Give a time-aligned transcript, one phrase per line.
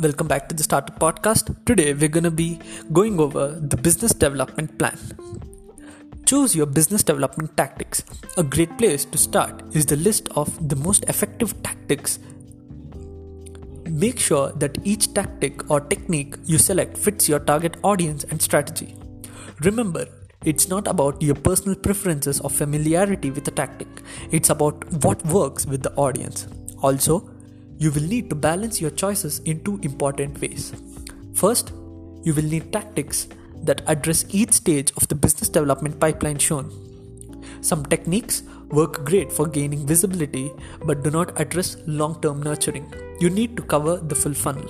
[0.00, 1.64] Welcome back to the Startup Podcast.
[1.66, 2.60] Today we're going to be
[2.92, 4.96] going over the business development plan.
[6.24, 8.04] Choose your business development tactics.
[8.36, 12.20] A great place to start is the list of the most effective tactics.
[13.90, 18.94] Make sure that each tactic or technique you select fits your target audience and strategy.
[19.62, 20.06] Remember,
[20.44, 23.88] it's not about your personal preferences or familiarity with a tactic,
[24.30, 26.46] it's about what works with the audience.
[26.84, 27.28] Also,
[27.78, 30.72] you will need to balance your choices in two important ways.
[31.32, 31.72] First,
[32.24, 33.28] you will need tactics
[33.62, 36.72] that address each stage of the business development pipeline shown.
[37.60, 40.50] Some techniques work great for gaining visibility
[40.84, 42.92] but do not address long term nurturing.
[43.20, 44.68] You need to cover the full funnel.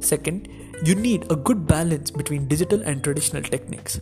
[0.00, 0.48] Second,
[0.84, 4.00] you need a good balance between digital and traditional techniques.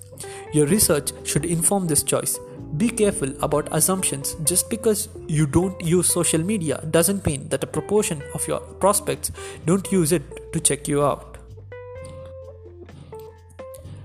[0.52, 2.38] Your research should inform this choice
[2.76, 4.34] be careful about assumptions.
[4.44, 9.32] Just because you don't use social media doesn't mean that a proportion of your prospects
[9.64, 11.38] don't use it to check you out.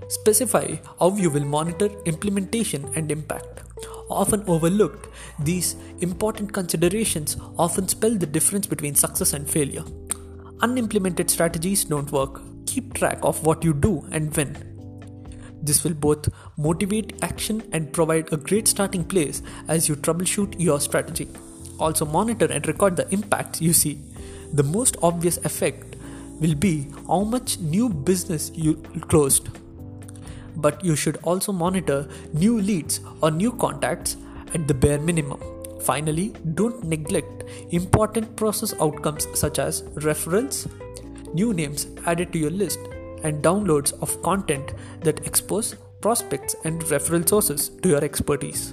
[0.08, 3.60] Specify how you will monitor implementation and impact.
[4.10, 9.84] Often overlooked, these important considerations often spell the difference between success and failure.
[10.60, 12.40] Unimplemented strategies don't work.
[12.66, 14.71] Keep track of what you do and when
[15.62, 20.80] this will both motivate action and provide a great starting place as you troubleshoot your
[20.80, 21.28] strategy.
[21.78, 23.98] Also, monitor and record the impacts you see.
[24.52, 25.96] The most obvious effect
[26.40, 28.74] will be how much new business you
[29.08, 29.48] closed.
[30.56, 34.16] But you should also monitor new leads or new contacts
[34.54, 35.40] at the bare minimum.
[35.80, 40.70] Finally, don't neglect important process outcomes such as referrals,
[41.34, 42.78] new names added to your list,
[43.22, 48.72] and downloads of content that expose prospects and referral sources to your expertise.